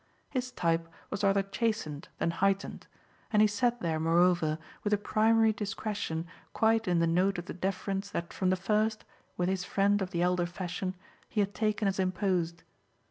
His 0.31 0.49
type 0.51 0.87
was 1.11 1.23
rather 1.23 1.43
chastened 1.43 2.07
than 2.17 2.31
heightened, 2.31 2.87
and 3.31 3.39
he 3.39 3.47
sat 3.47 3.81
there 3.81 3.99
moreover 3.99 4.57
with 4.83 4.93
a 4.93 4.97
primary 4.97 5.53
discretion 5.53 6.25
quite 6.53 6.87
in 6.87 6.97
the 6.97 7.05
note 7.05 7.37
of 7.37 7.45
the 7.45 7.53
deference 7.53 8.09
that 8.09 8.33
from 8.33 8.49
the 8.49 8.55
first, 8.55 9.05
with 9.37 9.47
his 9.47 9.63
friend 9.63 10.01
of 10.01 10.09
the 10.09 10.23
elder 10.23 10.47
fashion, 10.47 10.95
he 11.29 11.39
had 11.39 11.53
taken 11.53 11.87
as 11.87 11.99
imposed. 11.99 12.63